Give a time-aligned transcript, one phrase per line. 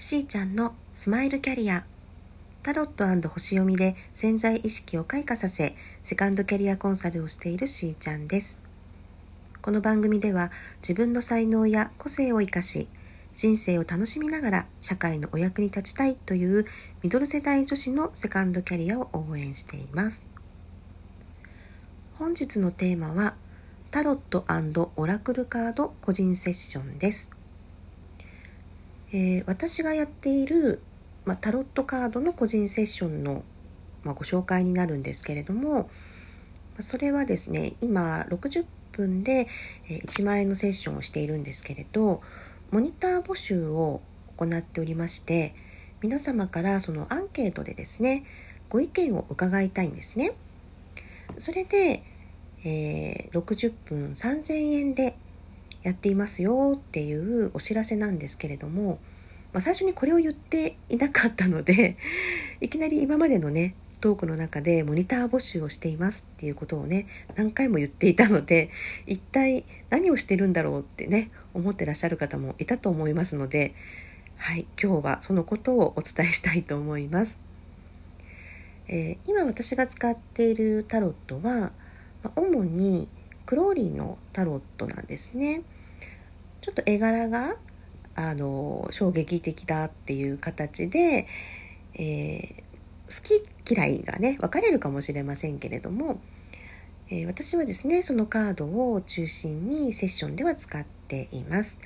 [0.00, 1.84] しーちゃんのスマイルキャリア。
[2.62, 8.58] タロット星読みで潜在意識を開花させセカンドキャリアコンサルをしているしーちゃんです。
[9.60, 12.88] この番組では自分の才能や個性を生かし
[13.36, 16.64] 人生を楽しみながら社会のお役に立ちたいという
[17.02, 20.24] ミドル世代女子のセカンドキャリアを応援しています。
[22.14, 23.34] 本日のテーマは
[23.90, 24.46] タロット
[24.96, 27.30] オラクルカード個人セッションです。
[29.12, 30.80] えー、私がやっている、
[31.24, 33.42] ま、タロットカードの個人セッションの、
[34.04, 35.90] ま、ご紹介になるんですけれども
[36.78, 39.48] それはですね今60分で
[39.88, 42.22] 1万円のセッションをしているんですけれど
[42.70, 44.00] モニター募集を
[44.36, 45.54] 行っておりまして
[46.02, 48.24] 皆様からそのアンケートでですね
[48.70, 50.32] ご意見を伺いたいんですね。
[51.38, 52.02] それで、
[52.64, 55.16] えー、60分3000円で
[55.82, 58.98] やっていますよっていうお知らせなんですけれども、
[59.52, 61.96] まあ、最初にこれを言っていなかったので
[62.60, 68.70] いきなり今までのねトークの中でモニター募集をしていますっていうことをね何回も言っていたので
[69.06, 73.74] 一体何をしてるんだろうってね思ってらっしゃる方もいたと思いますので
[74.36, 77.40] はい今日はそのことをお伝えしたいと思います。
[78.92, 81.72] えー、今私が使っているタロットは、
[82.24, 83.08] まあ、主に
[83.50, 85.62] クローリーのタロットなんですね。
[86.60, 87.56] ちょっと絵柄が
[88.14, 91.26] あの衝撃的だっていう形で、
[91.94, 92.62] えー、
[93.08, 96.20] 好き嫌いがね分かれるかもしれませんけれども、
[97.08, 101.80] えー、私はですねそのカードを中心にセッションでは使っています。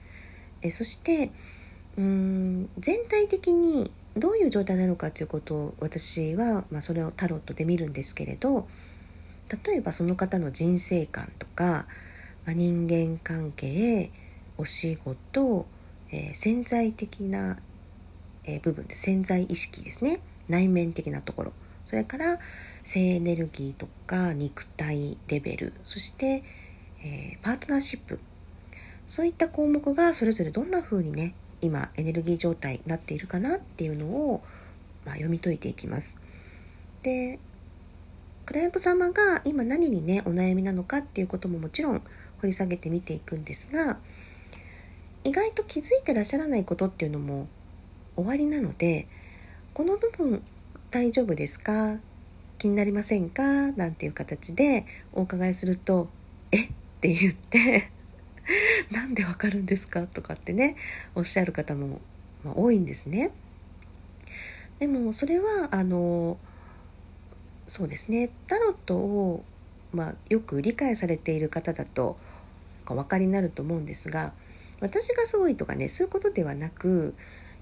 [0.60, 1.30] えー、そして
[1.96, 8.68] うん全体的にどういう状態なのかということを私は、まあ、それをタロットで見るんですけれど
[9.66, 11.86] 例えばその方の人生観とか、
[12.46, 14.10] まあ、人間関係
[14.56, 15.66] お仕事、
[16.10, 17.58] えー、潜在的な、
[18.44, 20.20] えー、部分で潜在意識ですね。
[20.48, 21.52] 内面的なところ。
[21.86, 22.38] それから
[22.84, 25.72] 性エネルギーとか肉体レベル。
[25.84, 26.44] そして、
[27.02, 28.20] えー、パートナーシップ。
[29.08, 34.42] そういった項目がそれぞれどんな風にね今エネルギー状態になっているかなっていうのを、
[35.04, 36.18] まあ、読み解いていきます。
[37.02, 37.38] で
[38.46, 42.02] クライアント様が今何にねお悩みなのかっていうことももちろん
[42.40, 43.98] 掘り下げて見ていくんですが
[45.24, 47.46] 意外と気づいてらっしゃらないことっていうのも
[48.16, 49.08] 終わりなので
[49.72, 50.42] この部分
[50.90, 51.98] 大丈夫ですか？
[52.58, 53.72] 気になりませんか？
[53.72, 56.08] なんていう形でお伺いすると
[56.52, 56.64] 「え？
[56.66, 56.68] っ?」
[57.00, 57.90] て言って
[58.92, 60.76] 「なんでわかるんですか?」とかってね
[61.14, 62.00] おっしゃる方も、
[62.44, 63.30] ま、多いんですね。
[64.78, 66.36] でもそれはあの
[67.66, 69.44] そうですねタロットを、
[69.92, 72.16] まあ、よく理解されている方だと
[72.86, 74.32] お分かりになると思うんですが
[74.80, 77.14] 私がすごいとかねそういうことではなく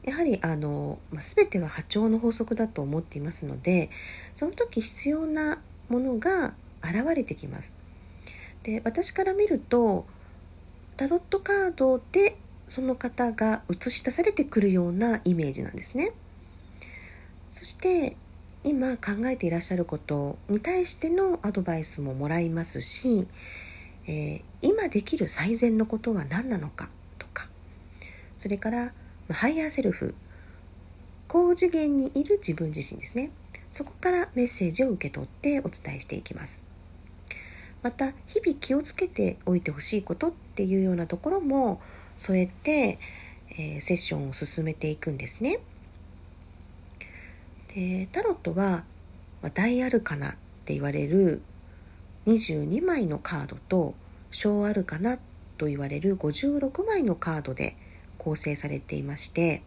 [0.02, 3.90] やはりあの、まあ、全ては波長の法則だと思っていますので
[4.34, 7.78] その時必要なものが現れてきます。
[8.64, 10.06] で私から見ると
[10.96, 12.36] タロットカードで
[12.68, 16.12] その方が映し出されてくるようなイメージなんですね。
[17.52, 18.16] そして
[18.64, 23.26] 今考えていらっしゃることに対してのアドバイスももらいますし、
[24.06, 27.48] えー、今できる最善のことは何なのかとか。
[28.36, 28.92] それから
[29.30, 30.14] higher self。
[31.28, 33.30] 高次元にいる自分自身ですね。
[33.70, 36.66] そこからメッセージを受け取ってお伝えしていきます。
[37.82, 41.80] また日々気をつけておいてほしいことっていうようなところも
[42.16, 42.98] 添えて、
[43.50, 45.58] えー、セッションを進めていくんですね。
[47.74, 48.84] でタロットは、
[49.40, 50.32] まあ、大アルカナっ
[50.64, 51.42] て言われる
[52.26, 53.94] 22枚のカードと
[54.30, 55.18] 小アルカナ
[55.58, 57.76] と言われる56枚のカードで
[58.18, 59.62] 構成されていまして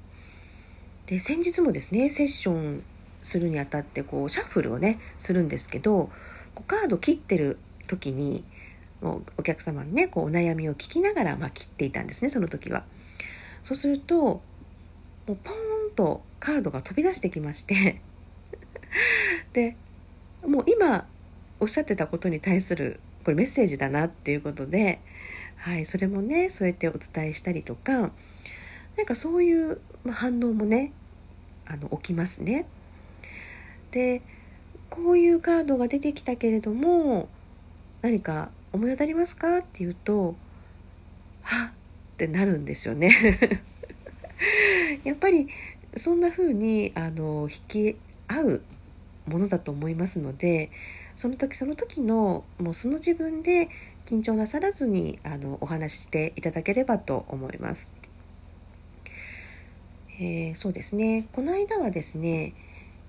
[1.07, 2.83] で先日もですねセッション
[3.21, 6.09] するにあたってこうシャッフルをねするんですけど
[6.53, 8.43] こうカード切ってる時に
[9.01, 12.83] もうお客様にねこうお悩みを聞きながら、まあ、切っていたんですねその時は。
[13.63, 14.41] そうするとも
[15.27, 18.01] うポーンとカードが飛び出してきまして
[19.53, 19.75] で
[20.45, 21.07] もう今
[21.59, 24.99] おっしゃってたことに対するこれメッセージだなっていうことで、
[25.57, 28.11] はい、それもねそうやってお伝えしたりとか
[28.97, 30.91] なんかそういう反応もね
[31.65, 32.65] あの起きますね。
[33.91, 34.21] で
[34.89, 37.27] こういうカードが出てきたけれども
[38.01, 40.35] 何か思い当たりますかっていうと
[41.41, 41.71] はっ
[42.15, 43.13] ってなるんですよね
[45.03, 45.47] やっぱり
[45.95, 47.97] そんな風にあの引き
[48.27, 48.61] 合う
[49.27, 50.69] ものだと思いますので
[51.15, 53.69] その時その時のもうその自分で
[54.05, 57.91] 緊張なさらずにあのお話ししていただければと思います。
[60.19, 62.53] ええー、そうですねこの間はですね、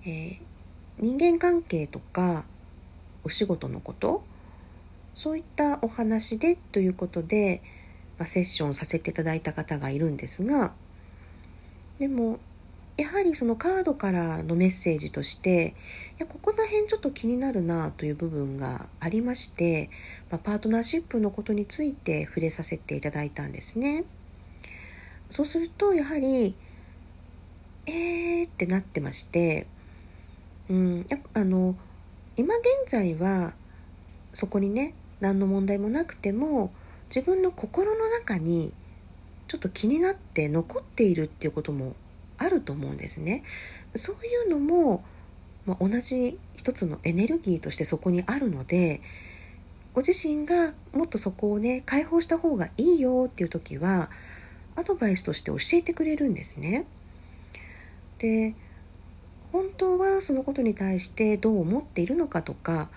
[0.04, 0.40] えー、
[0.98, 2.44] 人間関係とか
[3.22, 4.24] お仕事のこと
[5.14, 7.62] そういったお話でということで、
[8.18, 10.72] まあ、セッションさせていただいた方がいるんですが
[12.00, 12.40] でも
[12.96, 15.74] やはりそのカードからのメッセージとして
[16.18, 19.90] いやここら辺ちょっと気になるなという部分がありまして、
[20.30, 24.04] まあ、パートナーシップのことについて触れさせていただいたんですね。
[25.28, 26.54] そうするとやはり
[27.86, 29.66] えーってなってまして
[30.70, 31.76] うんやあの
[32.36, 33.54] 今現在は
[34.32, 36.72] そこにね何の問題もなくても
[37.08, 38.72] 自分の心の中に
[39.48, 41.94] ちょっと気になって残っているっていうことも
[42.38, 43.42] あると思うんですね。
[43.94, 45.04] そういうのも、
[45.64, 49.00] まあ、同じ一つのエネルギーとしてそこにあるので
[49.94, 54.10] ご自身がもっとそこをね解放した方がいいよっていう時は
[54.76, 56.86] アドバイスとして教えてくれるんですね。
[58.18, 58.54] で
[59.52, 62.90] 本当はそのことに対してどう思っているのかとか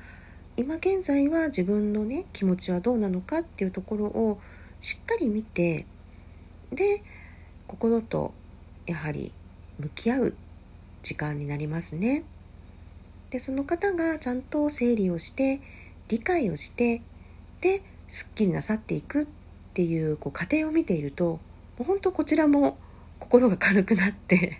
[0.57, 4.41] 今現在は自分のね気持ちはどうなのかっていうところを
[4.81, 5.86] しっかり見て
[6.71, 7.01] で
[7.65, 8.33] 心と
[8.89, 9.31] やはり
[9.77, 10.33] 向き合う
[11.03, 12.24] 時間になりますね。
[13.30, 15.62] でその方がちゃんと整理をして
[16.07, 17.03] 理解をして
[17.62, 19.27] ですっきりなさっていくっ
[19.75, 21.39] ていうこう過程を見ているとも
[21.81, 22.80] う本当こちらも
[23.19, 24.59] 心が軽くなって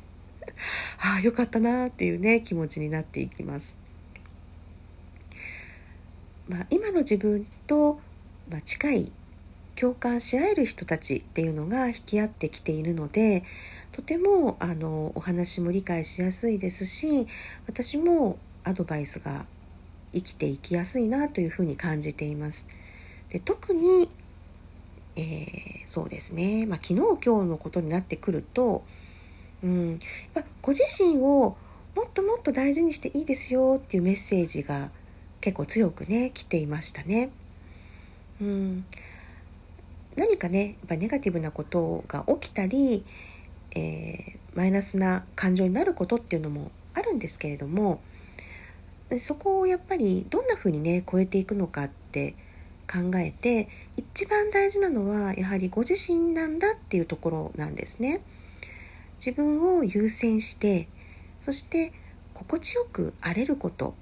[1.02, 3.78] ああよかったなっていうね気持ちになっていきます。
[6.48, 8.00] まあ、今の自分と、
[8.50, 9.12] まあ、近い
[9.76, 13.44] 共感し合える人たちっていうのが引き合ってきているので
[14.00, 17.28] とてもあのお話も理解しやすいですし
[17.68, 19.46] 私もアドバイスが
[20.14, 22.70] 生きていきやすいなというふうに感じています。
[23.30, 24.10] で特に、
[25.18, 28.86] えー、そうですね、まあ、昨日今日のことになってくると、
[29.62, 30.00] うん、
[30.34, 31.58] やご自身を
[31.94, 34.92] もっともっと大事にしていいですよっていうメッセージが
[35.42, 37.32] 結構強くね来ていましたね。
[38.40, 38.86] うん、
[40.16, 43.04] 何かねやっぱネガティブなことが起きたり、
[43.80, 48.02] えー、マイナスな感情になることっていうのもあるんですけれども
[49.18, 52.36] そこをやっぱりどんなふうにね超えていくのかって
[52.88, 58.22] 考えて一番大事なのはやはりご自身なんだっていうところなんですね。
[59.18, 60.88] 自分を優先して
[61.42, 61.92] そして
[62.34, 63.94] 心地よく荒れること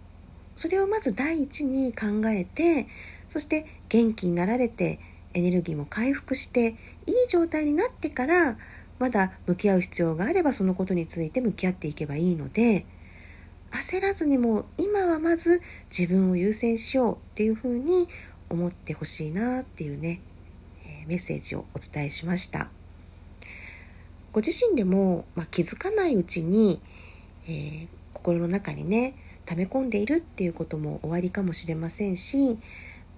[0.56, 2.88] それをまず第一に考えて
[3.30, 5.00] そして元気になられて
[5.34, 6.76] エネルギーも回復して
[7.08, 8.58] いい状態になってから
[9.00, 12.86] まだ向き合う必要があればそのことについて向き合っていけばいいので
[13.72, 15.62] 焦らずにも今はまず
[15.96, 18.08] 自分を優先しようっていうふうに
[18.50, 20.22] 思ってほしいなっていうね、
[20.86, 22.70] えメッセージをお伝えしました。
[24.32, 26.80] ご自身でも、まあ、気づかないうちに、
[27.48, 29.16] えー、心の中にね
[29.46, 32.60] 溜め込んでいるっていうことも終わりかもしれませんし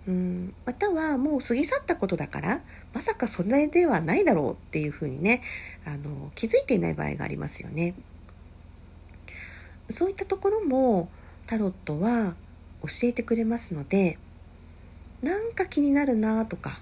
[0.09, 2.61] うんまたはもう過ぎ去ったことだから
[2.95, 5.43] まさかそれではないだろうっていうふうにね
[5.85, 7.93] あの気づいていない場合がありますよね。
[9.89, 11.09] そういったところも
[11.47, 12.35] タロットは
[12.81, 14.17] 教えてくれますので
[15.21, 16.79] なんか気になるなとか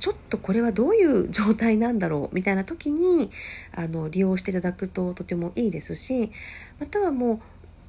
[0.00, 3.30] ちょっとこれはどういう状態なんだろうみたいな時に
[3.74, 6.30] あの利用していただくととてもいいですし
[6.78, 7.40] またはも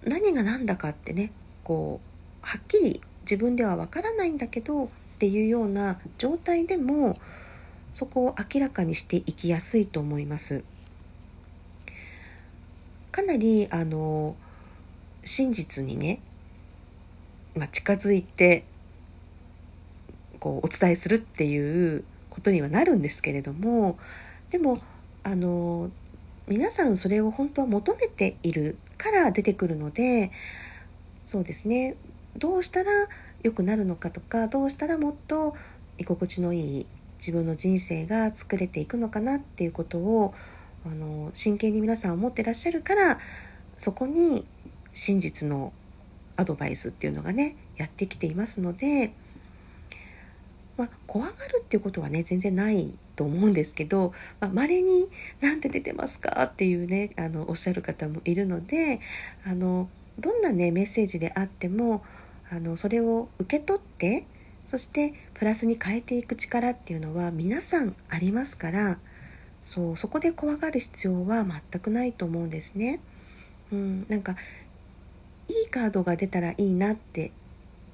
[0.05, 1.31] う何が何だかってね
[1.63, 1.99] こ
[2.41, 4.87] うはっきり自分ではわからないんだけどっ
[5.19, 7.19] ていうような状態でも
[7.93, 10.63] そこを明らかにしていきやすいと思います。
[13.11, 14.35] かなりあの
[15.23, 16.19] 真実にね、
[17.55, 18.63] まあ、近づいて
[20.39, 23.97] こうお伝えするっていうことにはなるんですけれども
[24.51, 24.79] でも
[25.23, 25.89] あの
[26.47, 30.31] 皆さんそれを本当は求めているから出てくるので
[31.25, 31.95] そうですね
[32.37, 32.91] どうしたら
[33.43, 35.55] 良くなるのかとかどうしたらもっと
[35.97, 36.85] 居心地のいい
[37.17, 40.33] 自分の人生が作れていくのかなっていうことを
[40.85, 43.19] あの真剣に皆さん思ってらっしゃるから
[43.77, 44.45] そこに
[44.93, 45.73] 真実の
[46.35, 49.13] アドバイスっていうのがねやってきていますので、
[50.77, 55.09] まあ、怖がるっていうことはね全然ないと思うんですけどまあ、に
[55.41, 58.99] 「なんで出てますか?」っていうねあのおっしゃる方もいるので
[59.43, 59.89] あの
[60.19, 62.03] どんなねメッセージであっても
[62.49, 64.25] あのそれを受け取って
[64.65, 68.99] そしてプラスに変えていく力っていうのは皆さんありますから
[69.61, 72.99] そうそこで怖がる必要は全くないと思うんですね。
[73.71, 74.35] うん、なんか
[75.49, 77.31] いいカードが出たらいいなって、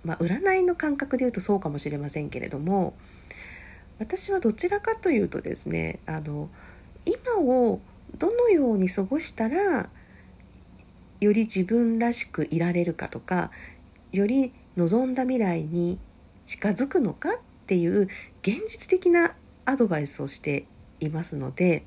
[0.03, 2.93] まあ、占いの感覚で言うとそうかもしれませんけれども
[3.99, 6.49] 私はどちらかというとですねあの
[7.05, 7.79] 今を
[8.17, 9.89] どのように過ごしたら
[11.21, 13.51] より自分らしくいられるかとか
[14.13, 15.99] より望んだ未来に
[16.45, 18.03] 近づくのかっていう
[18.41, 20.65] 現実的なアドバイスをして
[20.99, 21.85] いますので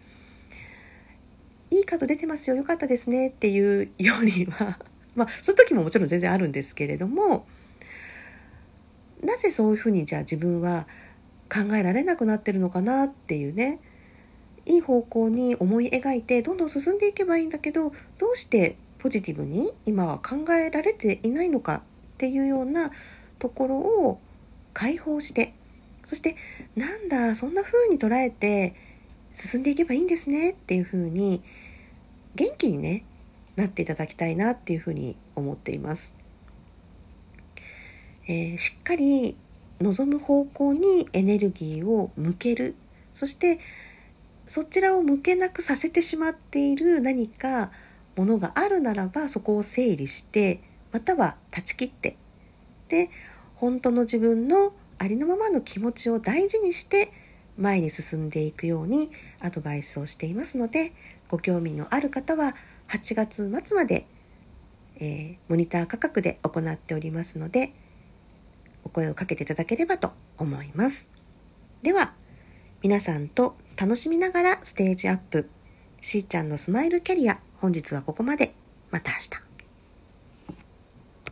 [1.70, 4.78] いいカード出てますよよかったですねっていうよりは
[5.14, 7.46] まあそういう時ももちろん全然あるんですけれども
[9.22, 10.86] なぜそういうふうにじゃあ自分は
[11.52, 13.80] 考えられなくなってるのかなっていうね
[14.64, 21.82] いい方向に思い描いてどんどん進んでいけばいいんだけどどうしてポジティブに今は考えられていないのか
[22.16, 22.90] っていうような
[23.38, 24.20] ところを
[24.72, 25.52] 解放して
[26.02, 26.36] そして
[26.74, 28.74] なんだそんな風に捉えて
[29.32, 31.42] 進んでいけばいいんですねっていう風に
[32.34, 33.04] 元気にね
[33.56, 36.16] なっていただきたいなっていう風に思っています。
[38.28, 39.36] えー、しっかり
[39.80, 42.74] 望む方向にエネルギーを向ける
[43.14, 43.60] そして
[44.46, 47.70] そちらを向けなくさせてしまっている何か
[48.16, 50.60] ものがあるならばそこを整理して
[50.96, 52.16] または断ち切って
[52.88, 53.10] で
[53.56, 57.12] 本当の自分のありのままの気持ちを大事にして
[57.58, 59.10] 前に進んでいくように
[59.40, 60.94] アドバイスをしていますので
[61.28, 62.54] ご興味のある方は
[62.88, 64.06] 8月末まで、
[64.96, 67.74] えー、モニター価格で行っておりますので
[68.82, 71.10] お声をかけていただければと思います。
[71.82, 72.14] では
[72.82, 75.50] 皆さんと楽しみながらステージアップ
[76.00, 78.54] しーちゃんのスマイルキャリア本日はここまで
[78.90, 79.55] また明日